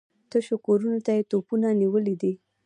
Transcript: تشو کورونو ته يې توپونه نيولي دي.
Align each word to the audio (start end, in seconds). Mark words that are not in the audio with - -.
تشو 0.29 0.55
کورونو 0.65 0.99
ته 1.05 1.11
يې 1.17 1.23
توپونه 1.31 1.67
نيولي 1.81 2.15
دي. 2.21 2.33